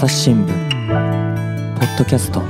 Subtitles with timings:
[0.00, 2.40] 朝日新聞ポッドキャスト。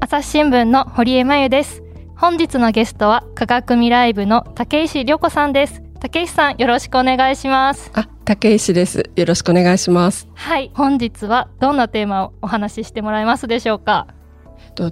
[0.00, 1.80] 朝日新聞の堀江真由です。
[2.16, 5.80] 本日のゲストは科学未来部の竹石涼子さんです。
[6.00, 7.92] 竹石さんよろしくお願いします。
[7.94, 9.08] あ、竹石です。
[9.14, 10.26] よろしくお願いします。
[10.34, 14.08] はい本日はどんなテーマをお話ししてもらえますでしょうか？
[14.08, 14.17] と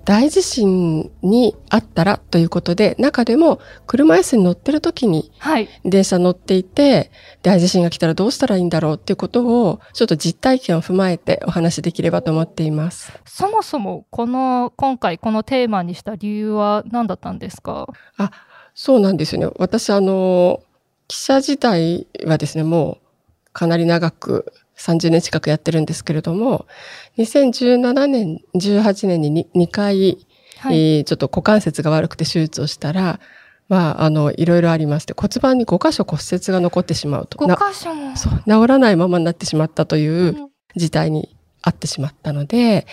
[0.05, 7.11] 大地震にあったらということで、中でも車椅子に乗ってる時にはい電車乗っていて、
[7.43, 13.13] 大地震が来たらどうしたらいいんだろうっていうことを、ちょっと実体験を踏まえてお話しできればと思っています。
[13.25, 17.87] そもそもこの今回このテーマにした理由は何だったんですか？
[18.75, 19.49] そうなんですよね。
[19.59, 20.63] 私、あの、
[21.09, 26.67] 記者時代はですね、もうかなり長く30年近くやってるんですけれども、
[27.19, 30.19] 2017年、18年に 2, 回、
[30.59, 33.21] はい、えーちょっと股関節が悪くて手術をしたら、
[33.69, 37.45] まあ、あの、いろいろありまして、骨盤に5箇所骨折が残ってしまうと。
[37.47, 38.17] な5箇所も。
[38.17, 40.51] そう、治らないままになってしまったといううん。
[40.77, 42.87] 事態にあってしまったので、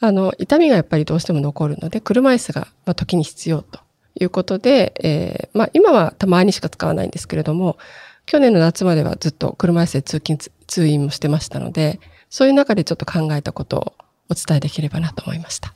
[0.00, 3.80] あの、痛みがやっぱりどうしても残るので、車椅子が、まあ、時に必要と
[4.18, 7.76] いうことで、えーまあ、今はたまにしか使わないんですけれども、
[8.26, 13.94] 去年の夏まではずっと車椅子で通勤、つ通院もしてましたので、そういう中でちょっと考えたことを
[14.30, 15.74] お伝えできればなと思いました。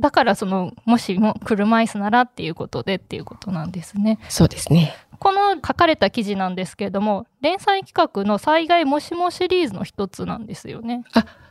[0.00, 4.94] だからそのもしも車椅子ならっていうことでっていうことなんですねそうですね。
[5.18, 11.04] この書かれた記事なんですけれども連載企画の災害もしもシリーズの一つなんですよね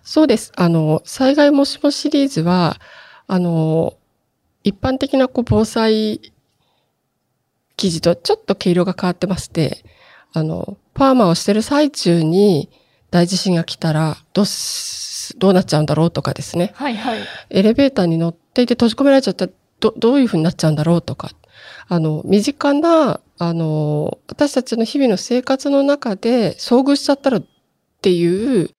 [0.06, 0.52] そうです。
[0.56, 2.78] あの、災害もしもシリーズは、
[3.26, 3.98] あの、
[4.64, 6.32] 一般的なこう防災
[7.76, 9.84] 記事とちょっと毛色が変わってまして、
[10.32, 12.70] あの、パーマをしてる最中に
[13.12, 16.72] 大地震が来たらどうす、どうなっちゃうんだろうとかですね。
[16.74, 17.20] はいはい
[17.52, 21.32] エレベーターに乗っていて閉じ込められちゃったらど、どういう風になっちゃうんだろうとか、
[21.88, 27.46] あの、身近な、あの、私たちの日々の生活の中で遭遇しちゃったらっ
[28.02, 28.70] ていう、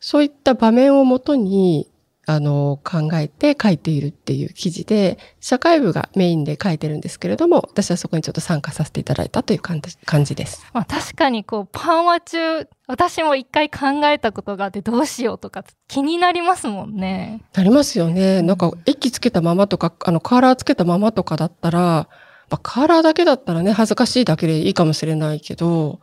[0.00, 1.88] そういった場面をもとに、
[2.26, 10.64] あの、考えて書いているっていう記事で、社会部がメインで書いてるんですけれども、私はそこにちょっと参加させていただいたという感じ感じです。
[10.72, 18.42] まあ、確かにこうパンワ中私も一回考えたことがあってどうしようとか気になりますもんねなりますよね。
[18.42, 22.08] なんか、駅つけたままとか、あの、カーラーつけたままとかだったら、
[22.50, 26.00] まあ、カーラーだけだったらね、恥ずかしいだけでいいかもしれないけど、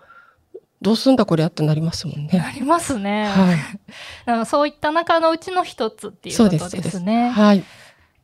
[0.82, 2.40] どうすんだこりゃってなりますもんね。
[2.40, 3.28] なりますね、
[4.26, 4.46] はい。
[4.48, 7.64] そういった中のうちの一つっていうことですねすすはい。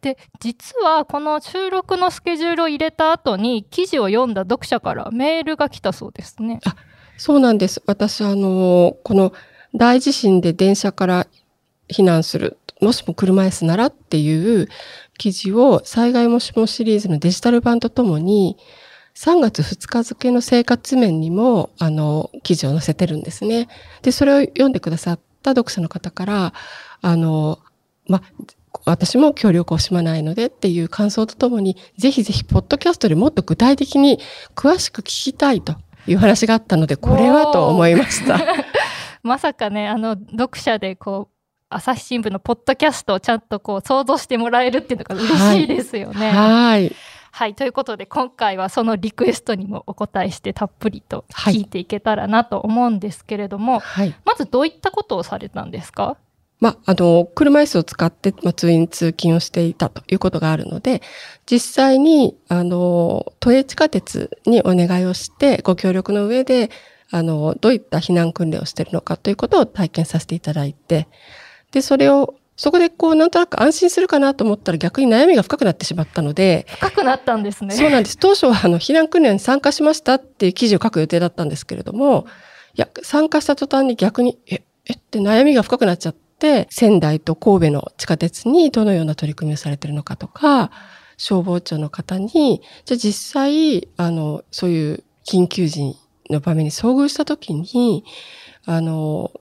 [0.02, 6.60] で実はこの収録のスケジュールを入れた後に記事を読んだ読者からメールが来たそうですね。
[7.18, 7.82] そうなんです。
[7.86, 9.34] 私、あの、この
[9.76, 11.28] 大地震で電車から
[11.90, 14.68] 避難する、もしも車椅子ならっていう
[15.18, 18.58] 記事を災害もしもシリーズのデジタル版とともに
[19.18, 23.68] 3月2日付の生活面にも、あの、記事を載せてるんですね。
[24.04, 26.54] で、それを読んでくださった読者の方から、
[27.02, 27.58] あの、
[28.08, 28.22] ま、
[28.86, 34.20] 私も協力を惜しまないのでっていう感想とともに、ぜひぜひ、ポッドキャストでもっと具体的に
[34.56, 35.76] 詳しく聞きたいと
[36.06, 38.40] いう話があったので、これはと思いました。
[39.24, 41.38] まさかねあの読者でこう
[41.70, 46.30] 朝日新聞のポッドキャストをちゃんとこう想像してもらえるっていうのが嬉しいですよね。
[46.30, 46.32] はい。
[46.32, 46.96] はい、
[47.56, 54.16] ということで今回はそのリクエストにもお答えしてたっぷりと聞いていけたらなと思うんですけれども、はい。
[54.26, 56.18] まずどういったことをされたんですか？
[56.60, 61.04] まあ、あの、車椅子を使って、まあ、通院通勤をしていたということがあるので、
[61.46, 66.72] 実際に、あの、都営地下鉄にお願いをして、ご協力の上で、
[67.12, 71.08] あの、どういった避難訓練をしているのかということを体験させていただいて、
[71.72, 77.76] で、それを、そこでこう、なんとなく安心するかなと思ったら逆に悩みが深くなってしまったので、深くなったんですね。
[77.76, 78.18] そうなんです。
[78.18, 82.26] 当初はあの避難訓練に参加しましたっていう記事を書く予定だったんですけれども、
[82.74, 90.72] いや、参加した途端に逆に、え、えって悩みが深くなっちゃって、仙台と神戸の地下鉄にどのような取り組みをされているのかとか、
[91.18, 95.96] 消防庁の方に、じゃあ実際、あの、そういう緊急時
[96.30, 98.04] の場面に遭遇したときに、
[98.66, 99.32] あの、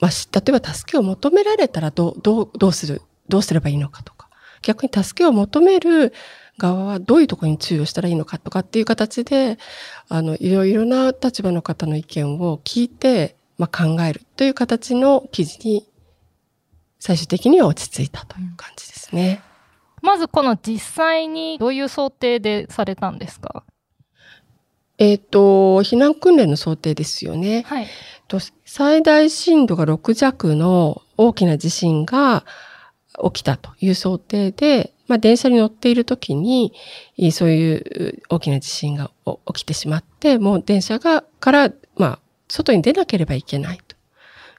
[0.00, 4.28] まあ、例えば助けを求められたらどう、どう、どうする、どうすればいいのかとか、
[4.62, 6.12] 逆に助けを求める
[6.58, 9.58] 側はどういうところに注意をしたらいいのかとかっていう形で、
[10.08, 15.86] あの、いろいろな立場の方の意見を聞いて、まあ、考えるという形の記事に、
[16.98, 19.42] 最終的には落ち着いたという感じですね。
[20.02, 23.64] まずこの実際にどういう想定でされたんですか？
[24.98, 27.64] えっ、と、避難訓練の想定ですよね。
[27.66, 27.86] はい。
[28.28, 32.44] と最大震度が6弱の大きな地震が、
[33.24, 36.72] 起きたという想定で、まあ、電車に乗っている時に、
[37.32, 39.10] そういう大きな地震が
[39.46, 43.96] 起きてしまって、もう電車が、から、まあ、外に出なければいけないと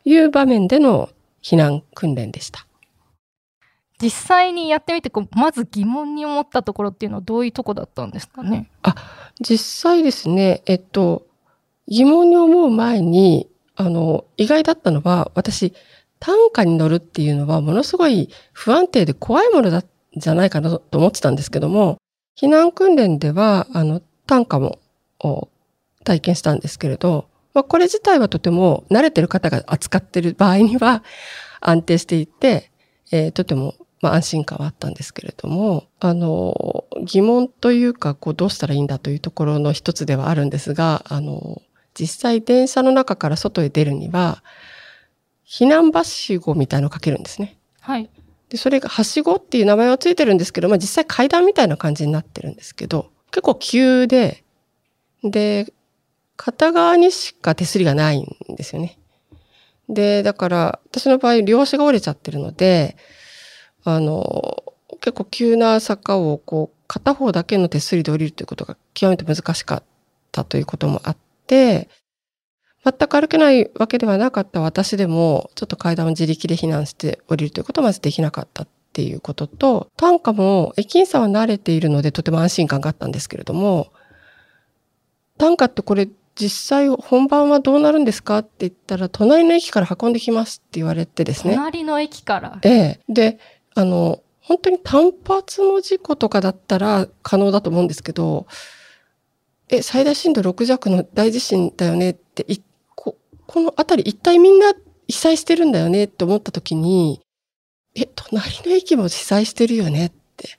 [0.06, 1.10] いう場面での
[1.44, 2.67] 避難訓練でした。
[4.02, 8.70] 実際にやってみてこうまず疑問に思ったところっていうのはどういうとこだったんですかね？
[8.84, 8.96] あ
[9.40, 11.26] 実際ですねえっと
[11.88, 15.74] 疑問に思う前にあの意外だったのは私
[16.20, 19.84] 単価に乗るっていうのはものすごい不安定で怖いものだ
[20.16, 21.98] じゃないかなと思ってたんですけども
[22.40, 24.80] 避難訓練ではあの単価も
[26.04, 31.04] 体験したんですけれど、まあ、これ自体はとても慣れてる方が扱ってる場合には
[31.62, 32.72] 安定していて、
[33.12, 41.62] えー、とてもまあ、安心感はあったんですけれども、あの、疑問というか、こう、どうしたらいいんだというところの一つではあるんですが、あの、
[42.00, 44.44] 実際電車の中から外へ出るには、
[45.48, 47.58] 避難はしごみたいのをかけるんですね。
[47.80, 48.10] はい。
[48.50, 54.44] で、それがはしごっていう名前はついてるんですけど、まあ実際階段みたいな感じになってるんですけど、結構急で、
[55.24, 55.74] で、
[56.36, 59.00] 片側にしか手すりがないんですよね。
[59.90, 62.98] で、だから、私の場合、両足が折れちゃってるので、
[63.96, 64.64] あの、
[65.02, 69.84] 結構急な坂をこう、片方だけの手すりで降りるということが極めて難しかっ
[70.32, 71.18] たということもあっ
[71.48, 71.90] て、
[72.84, 83.92] 全く歩けないわけではなかった私でも、ちょっと階段を自力で避難して降りるということはまずできなかったっていうことと、単価も駅員さんは慣れているのでとても安心感があったんですけれども、
[85.38, 91.56] 単価ってこれ実際本番はどうなるんですかって言ったら、隣の駅から運んできますって言われてですね。
[91.56, 93.00] 隣の駅からええ。
[93.10, 93.40] で、
[93.78, 98.48] あの、本当に単発の事故とかだったら可能だと思うんですけど、
[99.70, 102.60] え、最大震度6弱の大地震だよねって、い
[102.96, 104.74] ここの辺り一体みんな
[105.08, 107.22] 被災してるんだよねって思った時に、
[107.94, 110.58] え、隣の駅も被災してるよねって。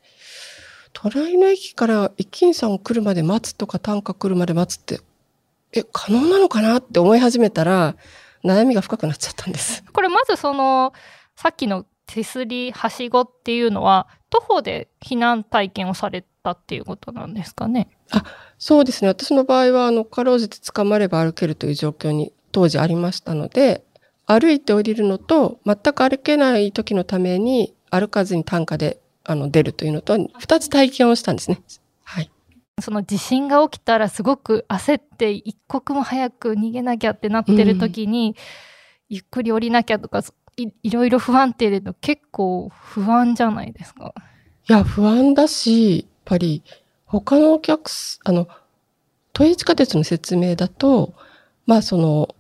[0.92, 5.00] 隣の駅から駅員さん来るまで待つとか単価来るまで待つって、
[5.72, 7.96] え、可能なのかなって思い始めたら、
[8.44, 9.82] 悩みが深くなっちゃったんです。
[9.92, 10.92] これまずその、
[11.34, 17.88] さっきの手すりはしごっていうのは徒歩で避難体験をされたっていうことなんですかね。
[18.10, 18.24] あ
[18.58, 19.08] そうですね。
[19.08, 23.84] 私の場合はあのかろうじて捕まれば歩けるという状況に当時ありましたので
[24.26, 31.60] 歩いて降りるのと全く歩けない時のために歩かずに担架であの出るというのと2つ体験をしたんですね。
[32.04, 32.30] はい、
[32.80, 38.34] その地震が起きたらすごく焦って一刻も早く逃げなきゃってなってる時に、うん、
[39.10, 40.22] ゆっくり降りなきゃとか
[40.58, 44.12] いいろいろ不安定で結構不安じゃないですか？
[44.68, 46.62] いや、不安だし、やっぱり
[47.06, 47.90] 他のお客
[48.24, 48.48] あの、
[49.32, 51.14] 都営地下鉄の説明だと、
[51.64, 52.34] まあその、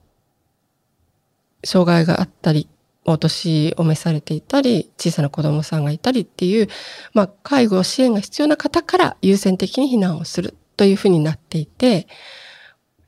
[1.64, 2.68] 障害があったり、
[3.04, 6.68] お年を召されていたり、小さな子供さんがいたりっていう、
[7.14, 12.08] まあ介護支援が必要な方から優先的に避難をするというふうになっていて、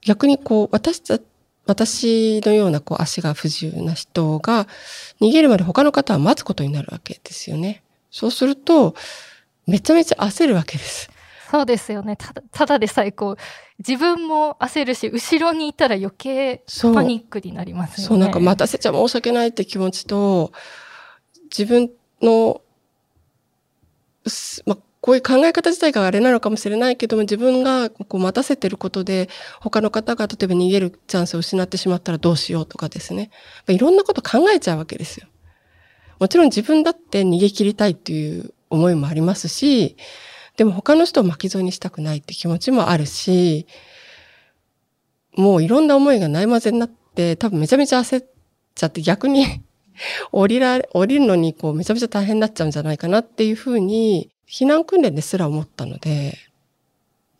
[0.02, 1.22] 逆にこう、私たち
[1.70, 4.67] 私のようなこう足が不自由な人が
[5.20, 7.84] 逃げるまで他の方は待つことになるわけですよね。
[8.11, 8.96] そうすると、
[9.69, 11.11] めちゃめちゃ焦るわけです。
[11.49, 12.17] そうですよね。
[12.17, 13.37] ただ、ただでさえこう、
[13.78, 18.08] 自分も焦るし、後ろにいたら余計パニックになりますよね。
[18.08, 20.52] そう、なんか待たせちゃ申し訳ないって気持ちと、
[21.56, 21.90] 自分
[22.20, 22.62] の、
[24.67, 29.29] まあ、こういう考え方自体があれなのかもしれないけども、自分がこう待たせてることで、
[29.61, 33.31] 他の方が例えば逃げるチャンスを失ってしまったらどうしようとかですね。
[33.69, 35.27] いろんなこと考えちゃうわけですよ。
[36.19, 39.96] もちろん自分だって逃げ切りたいっていう思いもありますし、
[40.58, 43.67] でも他の人を巻き添えにしたくないって気持ちもあるし、
[45.34, 48.27] もういろんな思いがないまぜになって、多分めちゃめちゃ焦っ
[48.74, 49.46] ちゃって逆に
[50.31, 56.36] 降りられ降りるのにこうめちゃめちゃ大変になっちゃうんじゃないかなっていうふうに避難訓練ですら思ったので、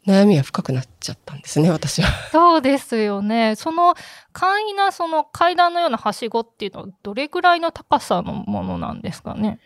[0.07, 2.09] 悩みが深くなっちゃったんですね、私は。
[2.31, 3.55] そうですよね。
[3.57, 3.95] その
[4.33, 9.59] 簡易なその階段のようなはしごっていうのはどれぐらいの高さのものなんですかね？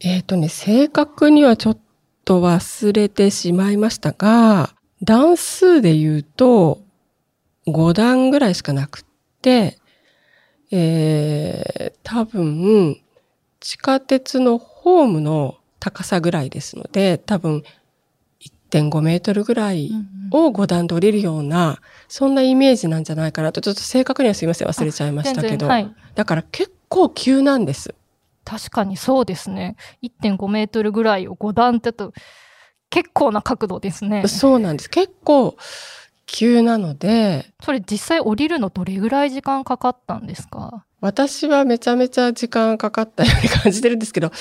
[0.00, 1.78] えっ、ー、とね、正確にはちょっ
[2.24, 6.80] と忘れてしまいましたが、段数で言うと
[7.66, 9.04] 5段ぐらいしかなくっ
[9.42, 9.78] て、
[10.70, 13.00] えー、多分、
[13.60, 17.62] 地下鉄のホームの高さぐらいですので、多分
[18.70, 19.90] 1.5メートルぐらい
[20.30, 25.68] を5段で降りるような、そんなイメージなんじゃないかなと、ちょっと正確にはすいません、忘れちゃいましたけど。
[25.68, 27.94] はい、だから結構急なんです。
[28.46, 29.76] 確かにそうですね。
[30.02, 32.14] 1.5メートルぐらいを5段ってと、
[32.88, 34.26] 結構な角度ですね。
[34.26, 34.88] そうなんです。
[34.88, 35.54] 結構
[36.24, 37.52] 急なので。
[37.62, 40.86] それ実際降りるのどれぐらい時間かかったんですか？
[41.02, 44.32] 私はめちゃめちゃ時間かかったように感じてるんですけど、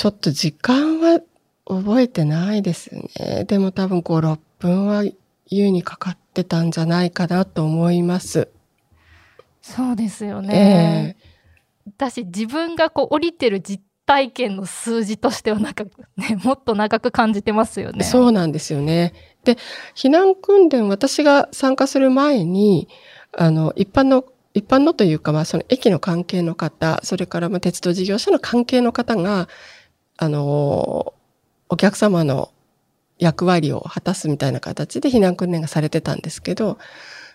[0.00, 1.20] ちょっと時間は
[1.66, 3.44] 覚えてないですね。
[3.46, 5.04] でも多分5、6分は
[5.46, 8.48] 優にかかってたんじゃないかなと思います。
[9.60, 11.16] そうですよね。
[11.18, 11.22] え
[11.98, 15.84] 私自分がこう降りてる実体験の数字としてはなんか
[16.16, 18.04] ね もっと長く感じてますよえね。
[18.06, 19.12] そうなんですよね。
[19.44, 19.58] で、
[19.94, 22.88] 避難訓練、私が参加する前に、
[23.36, 29.46] あの、一般の、一般のというか、まあ、その駅の関係の方、それから、まあ、鉄道事業者の関係の方が、
[30.22, 31.14] あの、
[31.70, 32.52] お客様の
[33.18, 36.76] 役割を果たすみたいな形で避難訓練がされてたんですけど、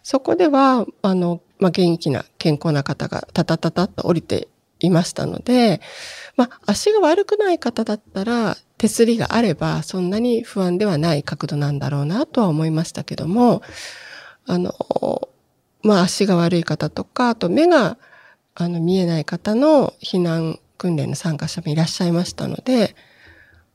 [0.04, 4.48] そこでは、あの、まあ、元気な、健康な方がタタタタッと降りて
[4.80, 5.82] いましたので、
[6.38, 13.64] まあ、足が悪くない方だったら、手すりがあれば、そんなに不安ではない角度なんだろうなとは思いましたけども、
[14.46, 14.76] あの、
[15.82, 17.98] まあ、足が悪い方とか、あと目が、
[18.54, 22.96] あの、見えない方の避難訓練の参加者もいらっしゃいましたので、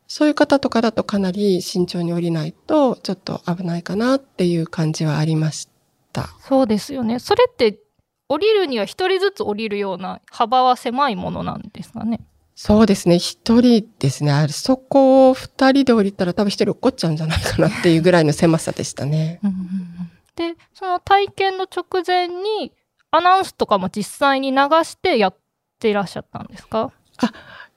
[0.07, 5.69] そういう方とかだとかなり慎重に降りないと、ちょっと危ないかなっていう感じはありまし
[6.13, 6.29] た。
[6.41, 7.19] そうですよね。
[7.19, 7.79] それって
[8.29, 12.21] 降りるには一人ずつ降りるような幅は狭いものなんですかね？
[12.57, 13.19] そうですね。
[13.19, 14.33] 一人ですね。
[14.33, 19.41] あれ、そこを二人で降りたら多分一人落っこっちゃうんじゃないかなっていうぐらいの狭さでしたね。
[20.37, 22.73] でその体験の直前に
[23.13, 25.37] アナウンスとかも実際に流してやっ
[25.79, 26.93] ていらっしゃったんですか？
[27.21, 27.33] あ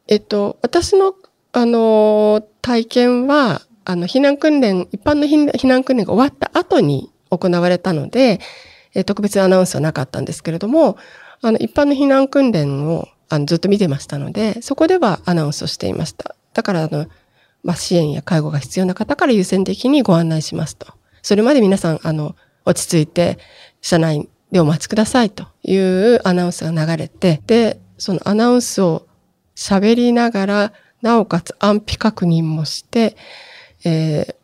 [0.07, 1.15] えっと、私の、
[1.51, 8.39] あの体験は、あの、避難訓練、一般の避難訓練が終わった後に行われたので、
[8.95, 10.97] え特別アナウンスはなかったんですけれども、
[11.41, 16.35] あの、一般の避難訓練をあのずっと見てましたので、そこではアナウンスをしていました。
[16.53, 17.07] だから、あの、
[17.63, 20.87] まあ、支援や介護が必要な方から優先的にご案内しますと。
[21.21, 22.35] それまで皆さん、あの、
[22.65, 23.39] 落ち着いて、
[23.81, 29.07] 車内でお待ちくださいというアナウンスが流れて、で、そのアナウンスを
[29.55, 33.15] 喋りながら、なおかつ安否確認もして、
[33.83, 34.43] えー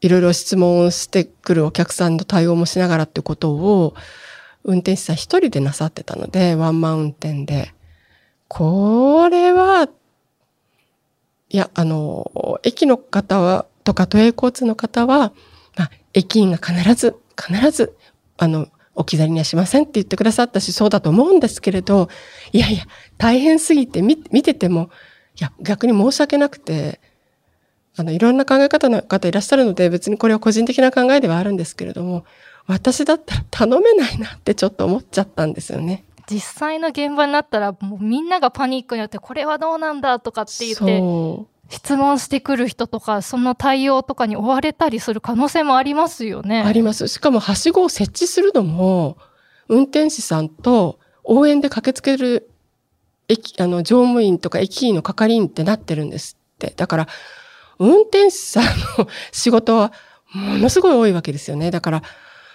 [0.00, 3.94] いろいろ質問をしてくるお客さんの対応もしながらってことを、
[4.62, 7.72] 運転手さん一人でなさってたので、ワンマン運転で。
[8.48, 9.88] これは、
[11.48, 15.32] いや、あの、駅の方は、とか都営交通の方は、
[15.76, 17.96] まあ、駅員が必ず、必ず、
[18.36, 22.08] あの、置き去りにはしませんって言ってくださったし、そうだと思うんですけれど、
[22.52, 22.84] いやいや、
[23.18, 24.90] 大変すぎて見見てても、
[25.38, 27.00] いや、逆に申し訳なくて、
[27.96, 32.24] あの、いろんな考え方の方いらっしゃるので、別にこれは個人的な考えではあるんですけれども、
[32.66, 36.04] 私だったら頼めないなってちょっと思っちゃったんですよね。
[36.28, 41.55] 実際の現場になったらもうみんながパニックになってこれはどうなんだとかって言ってそう。
[41.68, 46.62] 質問してくる人とかその対応とかに追われたりする可能性もありますよね。
[46.62, 47.08] あります。
[47.08, 49.16] しかも、はしごを設置するのも、
[49.68, 52.50] 運転士さんと応援で駆けつける
[53.28, 56.72] 駅、あの、乗務員とか駅員の係員ってなってるんですって。
[56.76, 57.08] だから、
[57.78, 58.64] 運転士さん
[58.98, 59.92] の仕事は
[60.32, 61.70] ものすごい多いわけですよね。
[61.70, 62.02] だから、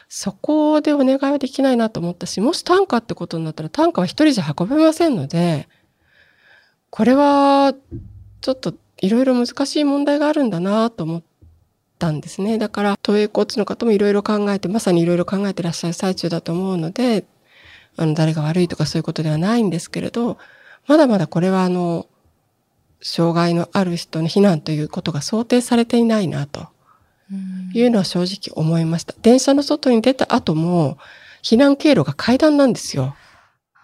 [0.08, 5.68] そこでお願いはできないなと思ったし、もし単価ってことになったら単価は一人じゃ運べませんので、
[6.90, 7.74] これは、
[8.42, 11.24] ちょっといろいろ難しい問題があるんだなと思っ
[12.00, 12.58] たんですね。
[12.58, 17.26] だから、都営交通の方もいろいろ考えて、まさにいろいろ考えてらっしゃる最中だと思うので、
[17.98, 20.38] あの、誰が悪いとかそういうことではないんですけれど、
[20.88, 22.08] まだまだこれはあの、
[23.02, 26.68] 障害のある人の避難ということが想定されていないなと
[27.32, 29.16] うんいうのは正直思いました。
[29.22, 30.98] 電車の外に出た後も、
[31.42, 33.16] 避難経路が階段なんですよ。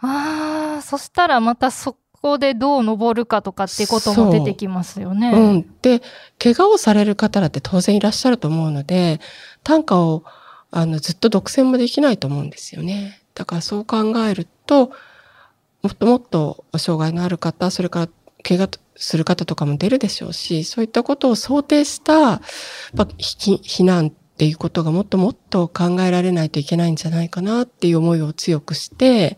[0.02, 1.98] ああそしたらまたそ
[2.28, 5.32] こでどう登るかとかってことも出てきますよね。
[5.32, 5.66] うん。
[5.82, 6.02] で、
[6.38, 9.20] 怪我をされる方だって当然いらっしゃると思うので、
[9.64, 10.24] 単価を
[10.70, 13.22] あのずっと独占もできないと思うんですよね。
[13.34, 14.92] だからそう考えると、
[15.82, 18.10] もっともっと障害のある方、それから
[18.44, 29.38] 怪我する方とかも出るでしょうし、そういったことを想定した、まあ、避避難っていうことがもっともっと考えられないといけないんじゃないかなっていう思いを強くして、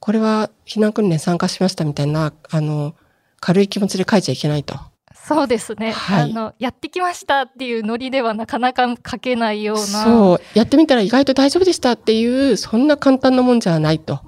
[0.00, 2.94] これは避難訓練参加しましたみたいな、あの、
[3.40, 4.78] 軽い気持ちで書いちゃいけないと。
[5.14, 6.54] そうですね、はいあの。
[6.58, 9.82] やってきましたっていうノリではなかなか書けないような。
[9.82, 10.40] そう。
[10.54, 14.20] やってみたら意外と大丈夫でしたっていう、そんな簡単なもんじゃないと。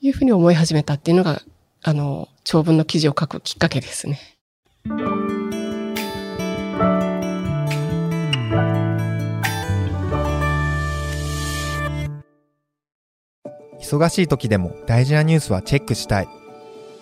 [0.00, 1.42] いうふうに思い始めたっていうのが、
[1.82, 4.18] あの、長文の記事を書くきっかけですね。
[13.90, 16.28] 忙しい時でも大事なニュースはチェックしたい。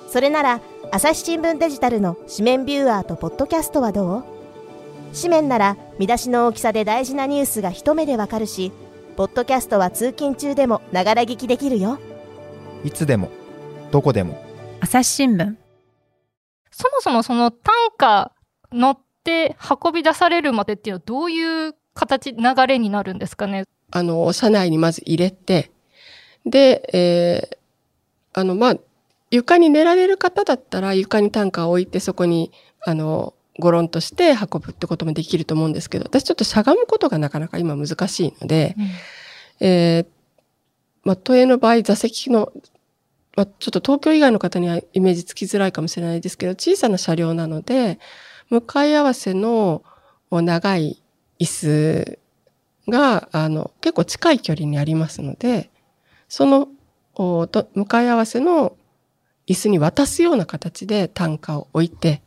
[0.08, 4.24] それなら朝日新聞デジタルの紙面ビューアーとポッドキャストはどう？
[5.14, 8.72] 紙面なら見出しの大きさで大事なニュースが一目でわかるし
[9.16, 11.98] ポッドキャストは通勤中でもながら聞きできるよ。
[12.84, 13.28] いつでも
[13.90, 14.42] どこでも。
[14.80, 15.56] 朝日新聞。
[16.70, 18.32] そもそもその単価
[18.72, 23.64] 乗って運び出されるまでっていうのはどういう形、流れになるんですかね？
[23.90, 25.72] あの、車内にまず入れて、
[26.50, 27.58] で、えー
[28.34, 28.76] あの、まあ、
[29.30, 32.52] 床に寝られる方だったら床に担架を置いてそこに、
[32.84, 38.76] あの、ゴロンとして運ぶってこともできると思うんですけど、私ちょっとしゃがむことがなかなか今難しいので、
[39.60, 40.06] えー
[41.02, 42.52] まあ、都営の場合座席の、
[43.34, 47.98] まあ、ちょっと東京以外の方にはイメージつきづらいかもしれないですけど、小さな車両なので、
[48.50, 49.82] 向かい合わせの
[50.30, 51.02] 長い
[51.40, 52.18] 椅子
[52.88, 55.70] が、あの、結構近い距離にありますので、
[56.28, 56.68] その、
[57.14, 58.76] おと向かい合わせの
[59.48, 62.22] 椅子に渡すような形で担架を置いて、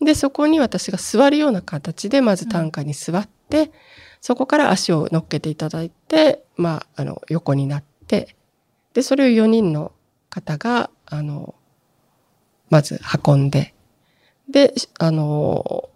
[0.00, 3.70] で、そこに私が座るような形で、まず担架に座って、
[4.20, 8.36] そこから足を乗っけていただいて、まあ、あの、横になって、
[8.94, 9.92] で、それを4人の
[10.30, 11.54] 方が、あの、
[12.70, 13.74] まず運んで、
[14.48, 15.90] で、あの、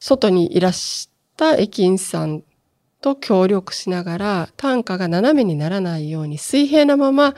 [0.00, 2.42] 外にいらした駅員さん
[3.02, 7.34] と協力しながら、担架が斜めにならないように水平なまま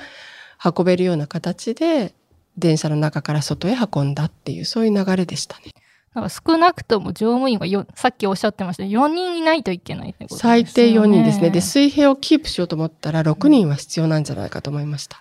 [0.64, 2.14] 運べるような形で、
[2.56, 5.72] 電車の中から外へ運んだっていう、そういう流れでしたね。
[6.14, 10.64] なんか少なくとも乗務員はよさっきおっしゃってました4人いないといけないってことですよね。
[10.64, 11.50] 最低4人ですね。
[11.50, 15.20] で、水平をキープしようと思ったら6人は必要なんじゃないかと思いました。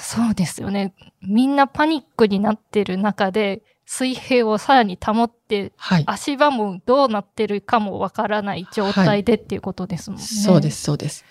[0.00, 0.94] そうですよね。
[1.22, 6.04] みんなパニックになってる中で、水平をさらに保って、はい。
[6.06, 10.26] 足場もどうなってるかもわからない状態でっていうことですもんね。
[10.26, 11.24] そうです、そうです。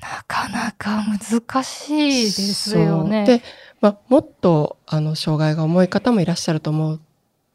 [0.00, 3.26] なかなか難しいですよね。
[3.26, 3.42] で、
[3.80, 7.00] まあ、もっと、あの、障害が重い方もいらっしゃると思っ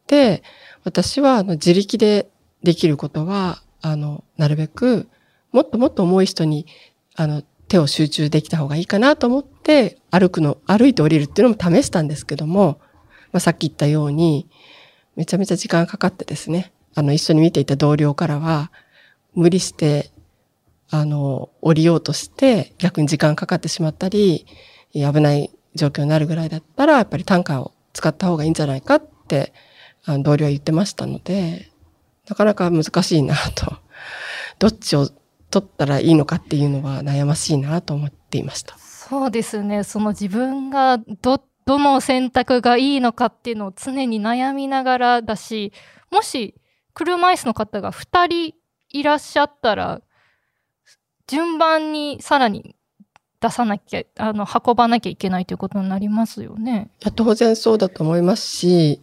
[0.06, 0.44] て、
[0.84, 2.30] 私は、あの、自力で
[2.62, 5.08] できることは、あの、なるべく、
[5.52, 6.68] もっともっと重い人に、
[7.16, 12.80] あの、手を集中できた方がいいかなと思って、歩くの、歩いて降りるっていうのも試したんですけども、
[13.34, 14.48] まあ、さっき言ったように、
[15.16, 18.72] めちゃめちゃ時間かかってですね、あの、一緒に見ていた同僚からは、
[19.34, 20.12] 無理して、
[20.90, 24.46] あの、降りようとして、逆に時間かかってしまったり、
[24.94, 29.54] 危ない状況になるぐらいだったら、やっぱり単価を使った方がいいんじゃないかって、
[30.06, 31.72] あの同僚は言ってましたので、
[32.28, 33.78] なかなか難しいなと。
[34.60, 35.10] どっちを
[35.50, 38.78] 取ったらいいのかっていうのは悩ましいなと思っていました。
[38.78, 39.84] そうですね。
[39.84, 45.74] その自分がどっ、どの選択がいいのかっていうのを常に悩みながらだし、
[46.12, 46.56] もし
[46.94, 48.56] 車椅子の方が2人
[48.90, 50.02] いらっしゃったら、
[51.28, 52.76] 順番にさらに
[53.42, 56.92] 出さなきゃ、あの、運ばなきゃいけないということになりますよね。
[57.02, 59.02] いや当然そうだと思いますし、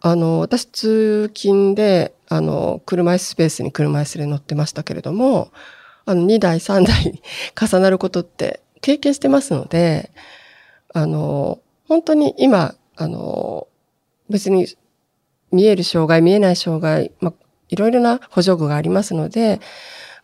[0.00, 5.50] あの、私通勤で、あの、車椅子スペースに車椅子で乗ってましたけれども、
[6.06, 7.22] あの、2台、3台
[7.60, 10.10] 重なることって経験してますので、
[10.92, 11.60] あの、
[11.90, 13.66] 本当に今、あの、
[14.28, 14.68] 別に
[15.50, 17.32] 見える障害、見えない障害、まあ、
[17.68, 19.60] いろいろな補助具がありますので、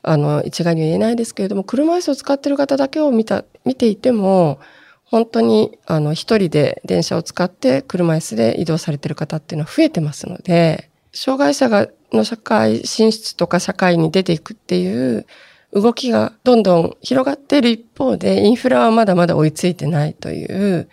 [0.04, 4.60] あの、一概には言えないですけれども、車椅子を使ってる方だけを見た、見ていても、
[5.02, 15.26] 本当に、あの、一人で電車を使って車椅子で移動されてる方っていうのは増えてますので、障害者が、の社会進出とか社会に出ていくっていう
[15.72, 20.88] 動きがどんどん広がっている一方で、インフラはまだまだ追いついてないという、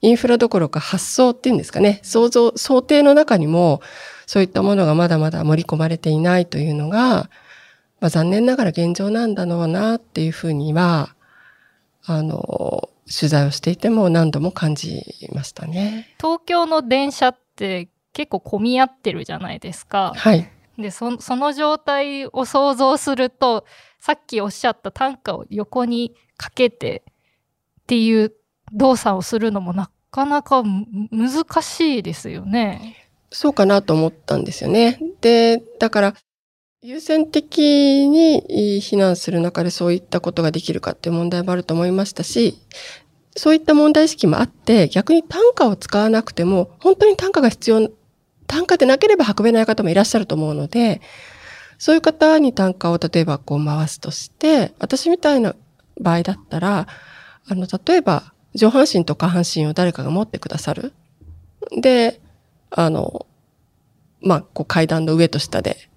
[0.00, 3.80] インフラどころか発想っていうんですかね、想像、想定の中にも、
[4.26, 7.30] そういったものがまだまだ盛り込まれていないというのが、
[8.00, 11.14] まあ、残念ながら現状なんだろうなっていうふうには、
[12.04, 16.14] あの、取材をしていても何度も感じましたね。
[16.18, 20.12] 東京の電車って結構混み合ってるじゃないですか。
[20.14, 20.50] はい。
[20.78, 23.64] で、そその状態を想像すると、
[23.98, 27.02] さっきおっしゃった単価を横にかけて
[27.82, 28.32] っていう
[28.72, 30.62] 動作をするのもなかなか
[31.10, 32.96] 難しいですよね。
[33.30, 34.98] そうかなと思ったんですよね。
[35.20, 36.14] で、だから、
[36.80, 42.58] 優先的に避難する中でそういったことができるかっていう問題もあると思いましたし、
[43.36, 47.90] そういった問題意識もあって、逆に単価を使わなくても、本当に単価が必要、
[48.46, 51.00] 単価でなければ運べない方もいらっしゃると思うので、
[51.78, 55.54] そういう方に単価を例えばこう回すとして、私みたいな
[56.00, 56.86] 場合だったら、
[57.48, 60.92] あの、例えば上半身と下半身を誰かが持ってくださる？
[61.80, 62.20] で、
[62.70, 63.26] あの、
[64.20, 65.88] まあ、こう階段の上と下で、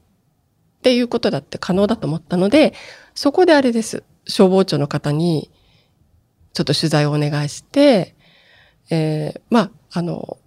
[0.79, 2.73] っていうことだって可能だと思ったので、
[3.13, 4.03] そこであれです。
[4.25, 5.51] 消防庁の方に、
[6.53, 8.15] ちょっと取材をお願いして、
[8.89, 10.37] えーまあ、あの、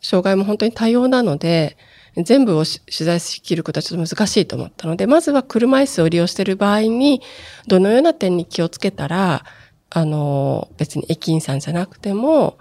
[0.00, 1.76] 障害も本当に多様なので、
[2.16, 7.22] 全部を取材しきることはちょっと難しいと思ったので、まずは車椅子を利用している場合に、
[7.66, 9.44] どのような点に気をつけたら、
[9.90, 12.58] あの、別に駅員さんじゃなくても、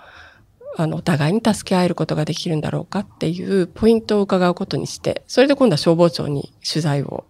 [0.77, 7.25] あの、お互いに助け合えることができるんだろうかっていうポイントを伺うことにして、それで今度は消防庁に取材を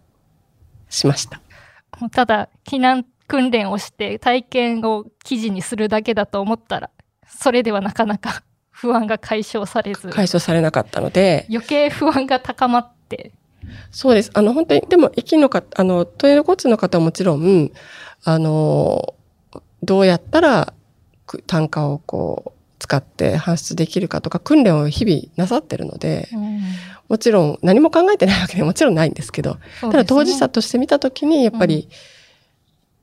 [0.89, 1.41] しました。
[2.11, 6.89] ただ、避難訓練をして体験を記事にするだけだと思ったら、
[7.27, 13.33] それではなかなか 不安が解消されず、解消されなかったので、余計不安が高まって、
[13.91, 14.31] そうです。
[14.33, 17.71] あの、本当に、でも、駅の方、あの、トイレ交通の方はもちろん、
[18.23, 19.15] あの、
[19.83, 20.73] どうやったら、
[21.25, 26.29] く単価をこう、使って搬出できるかとか、訓練を日々なさってるので、
[27.09, 31.89] もちろん何も考えてないわけでもちろんないんですけど、ただ当事者として見たときに、やっぱり、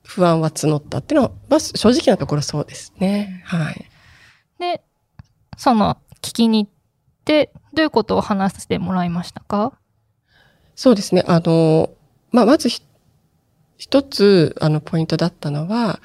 [0.03, 3.43] 不安は募ったっていうのは、まあ、正直なところそうですね。
[3.45, 3.85] はい。
[4.57, 4.81] で、
[5.57, 6.71] その、聞きに行っ
[7.25, 9.73] て、どういうことを話してもらいましたか？
[10.75, 11.23] そうですね。
[11.27, 11.91] あの、
[12.31, 12.81] まあ、まずひ
[13.77, 15.99] 一つ、あの、ポイントだったのは、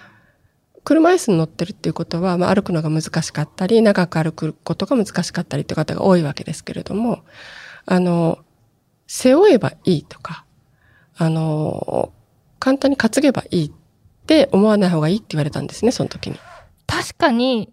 [0.85, 7.23] 車椅子に乗ってるっていうことは、まあ、歩くのが難しかったり、長く歩くことが難しかったりっていう方が多いわけですけれども、
[7.87, 8.39] あの、
[9.07, 10.45] 背負えばいいとか、
[11.17, 12.13] あの、
[12.59, 13.73] 簡単に担げばいいっ
[14.27, 16.39] て思わない方がいいって言われたんですね、その時に。
[16.87, 17.73] 確かに、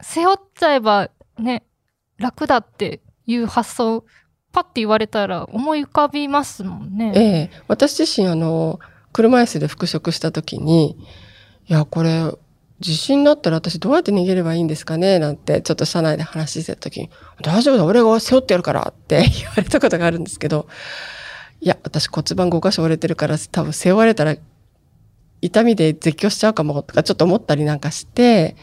[0.00, 1.64] 背負っちゃえばね、
[2.18, 4.04] 楽だっていう発想、
[4.52, 7.12] パッて言われたら思い浮かびますもんね。
[7.14, 8.80] ええ私自身あの、
[9.12, 10.96] 車椅子で復職した時に、
[11.68, 12.32] いや、これ、
[12.80, 15.18] 地震になったら私どうやって逃げればいいんですかね？
[15.18, 17.10] なんて、ちょっと車内で話してた時に、
[17.42, 20.66] 大丈夫だ、俺が背負ってやるからって 言われたことがあるんですけど、
[21.60, 24.36] いや、私骨盤5箇所折れてるから、多分背負われたら
[25.42, 28.56] 痛みで絶叫しちゃうかもとかちょっと思ったりなんかして、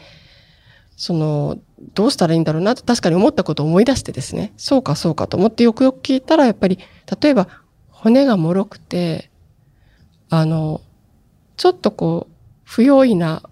[0.96, 1.58] その、
[1.94, 6.78] どうしたらいいんだろうなと確かに思ったことを思い出してですね、そうかそうかと思ってよくよく聞いたら、やっぱり、
[7.20, 7.48] 例えば
[7.90, 9.30] 骨が脆くて、
[10.30, 10.80] あの、
[11.58, 12.35] ちょっとこう、
[12.66, 13.42] 不用意な、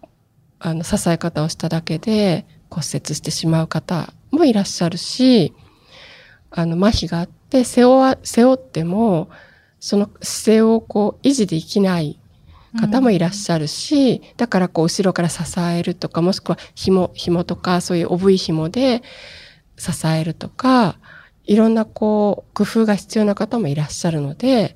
[0.59, 5.55] あの、支え方をしただけで骨折してしまう方もいらっしゃるし、
[6.51, 9.31] あの、麻痺があって、背負わ、背負っても、
[9.79, 12.19] その姿勢をこう、維持できない
[12.81, 19.03] 方もいらっしゃるし、だからこう後ろから支えるとか、もしくは紐、紐とか、そういうおぶい紐で
[19.77, 20.99] 支えるとか、
[21.45, 24.75] いろんなこう、工夫が必要な方もいらっしゃるので、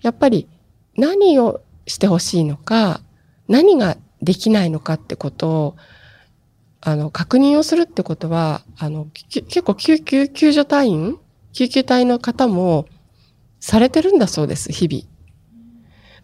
[0.00, 0.48] やっぱり
[0.96, 3.02] 何をしてほしいのか、
[3.48, 5.76] 何ができないのかってことを、
[6.80, 11.18] あの、確認をするってことは、あの、結構救急救助隊員
[11.52, 12.86] 救急隊の方も
[13.60, 15.04] されてるんだそうです、日々。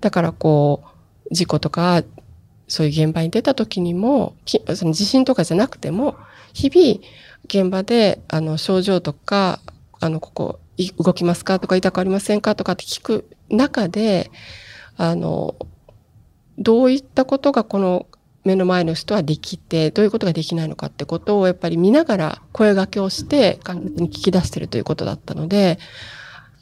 [0.00, 0.83] だからこ
[1.30, 2.02] う、事故とか、
[2.68, 4.35] そういう現場に出た時にも、
[4.74, 6.16] その地震とかじゃなくても、
[6.52, 7.00] 日々、
[7.44, 9.61] 現場で、あの、症状とか、
[10.00, 10.61] あの、ここ、
[10.98, 14.30] 動きますかとか、痛くありませんかとかって聞く中で、
[14.96, 15.54] あの、
[16.61, 18.07] どういったことがこの
[18.44, 25.79] 目の前の人はできて、どういうことができないのかってことをやっぱり見ながら声掛けをして、簡単に聞き出してるということだったので、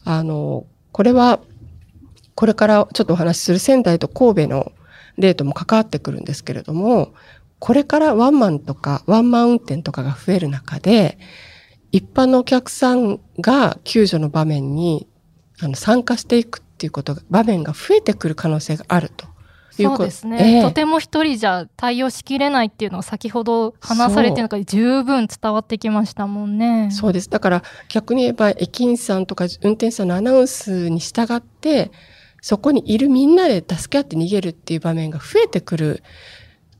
[0.05, 1.41] あの、これは、
[2.35, 4.73] これからちょっとお話しする仙台と神戸の
[5.17, 7.13] 例とも関わってくるんですけれども、
[7.59, 11.19] これからワンマンとかワンマン運転とかが増える中で、
[11.91, 15.09] 一般のお客さんが救助の場面に
[15.75, 19.27] 参加していくっていうことが、場面が増えてくる可能性があると。
[19.85, 26.91] そうですね、ええとても一人じゃ対応しきれないっていうのを先ほど話されてるのが十分伝わってきましたもんね。
[26.91, 27.31] そうです。
[27.31, 31.91] だから逆に言えば駅員さんとか運転手さんのアナウンスに従って、
[32.41, 36.03] そこにいるみんなで助け合って逃げるっていう場面が増えてくる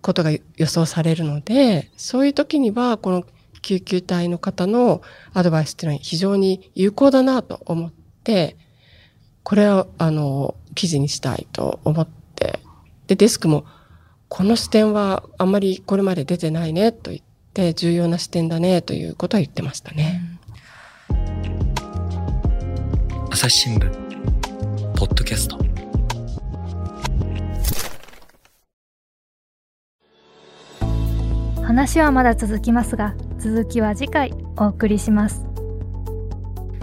[0.01, 3.25] ことが予想されるので、そういう時にはこの
[3.63, 5.03] 救急隊の方の
[5.35, 7.93] アドバイスっていうのは非常に有効だなと思っ
[8.25, 8.57] て、
[9.43, 12.18] これはあの記事にしたいと思って、
[13.09, 13.65] で、デスクも
[14.29, 17.23] この視点はあんまりこれまで出てないねと言っ
[17.55, 20.39] て、重要な視点だねということは言ってましたね。
[23.31, 23.91] 朝日新聞
[24.95, 25.59] ポッドキャスト。
[31.63, 35.47] 話はまだ続きますが続きは次回お送りします。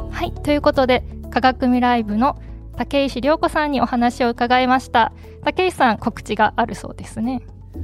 [0.09, 2.39] はい、ということで科学未来部の
[2.77, 5.11] 竹石涼子さんにお話を伺いました。
[5.43, 7.41] 竹石さん告知があるそうですね。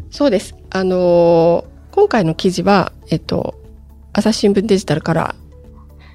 [0.10, 0.56] そうです。
[0.69, 3.56] あのー今回の記事は、えっと、
[4.13, 5.36] 朝日新聞デジタルから、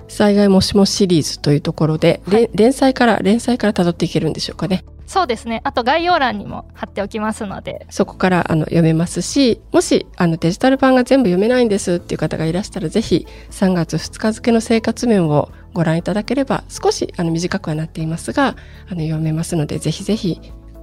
[0.09, 4.85] 災害もしもしシリーズというところで、はいれ連載から、連載から辿っていけるんでしょうかね。
[5.07, 5.61] そうですね。
[5.65, 7.87] あと概要欄にも貼っておきますので。
[7.91, 18.57] そこからあの読めますし、もしあのデジタル版が全部読めないんですっていう方がいらしたら、ぜひ3月2日付の生活面をご覧いただければ、少しあの短くはなっていますが、
[18.89, 20.41] あの読めますので、ぜひぜひ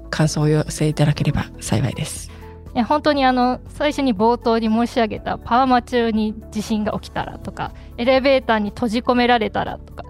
[0.10, 2.32] 感想をお寄せいただければ幸いです。
[2.76, 10.04] いや本当にあの最初に冒頭に申し上げたパーマ中に地震が起きたらとかエレベーターに閉じ込められたらとか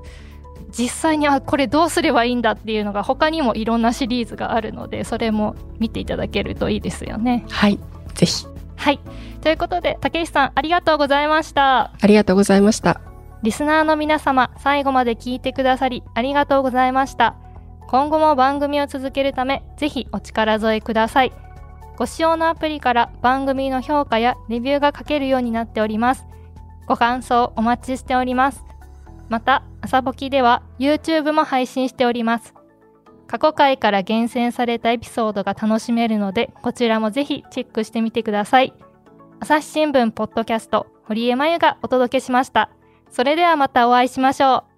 [0.77, 7.45] 実際にあこれどうすればいいんだっていうのが他にもいろんなシリーズがあるのでそれも見ていただけるといいですよね。
[7.49, 7.79] はい、
[8.15, 8.45] ぜひ。
[8.75, 8.99] はい
[9.41, 11.91] ということで竹石さんありがとうございました。
[12.01, 13.01] ありがとうございました。
[13.43, 17.35] リスナーの皆様、最後まで聞いてくださりありがとうございました。
[17.87, 21.33] 今後も番組を続けるため、ぜひお力添えください。
[21.97, 26.25] ご使用のアプリから番組の評価やレビューが書けるようになっております。
[26.87, 28.63] ご感想お待ちしております。
[29.29, 32.53] また、朝ぼきでは YouTube も配信しております。
[33.27, 38.73] 過去回から厳選されたエピソードが楽しめるので、こちらもぜひチェックしてみてください。
[39.39, 42.69] 朝日新聞ポッドキャスト、堀江真由がお届けしました。
[43.09, 44.72] それではまたお会いしましょう。